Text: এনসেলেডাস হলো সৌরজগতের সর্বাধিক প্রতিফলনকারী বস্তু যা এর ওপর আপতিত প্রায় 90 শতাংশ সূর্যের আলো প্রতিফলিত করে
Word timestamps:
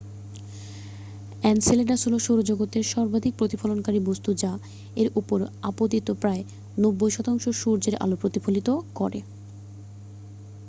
এনসেলেডাস 1.43 2.01
হলো 2.05 2.17
সৌরজগতের 2.19 2.83
সর্বাধিক 2.85 3.33
প্রতিফলনকারী 3.37 3.99
বস্তু 4.05 4.29
যা 4.33 4.51
এর 4.95 5.07
ওপর 5.15 5.39
আপতিত 5.63 6.07
প্রায় 6.21 6.41
90 6.77 7.15
শতাংশ 7.15 7.43
সূর্যের 7.59 7.95
আলো 7.95 8.15
প্রতিফলিত 8.15 8.67
করে 8.95 9.19